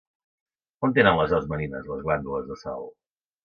On 0.87 0.95
tenen 0.95 1.21
les 1.21 1.37
aus 1.41 1.47
marines 1.53 1.87
les 1.93 2.03
glàndules 2.09 2.51
de 2.51 2.61
sal? 2.67 2.93